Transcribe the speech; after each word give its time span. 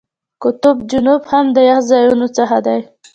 قطب 0.43 0.77
جنوب 0.91 1.21
هم 1.31 1.45
د 1.55 1.57
یخ 1.69 1.79
ځایونو 1.91 2.27
څخه 2.37 2.57
دی. 2.65 2.79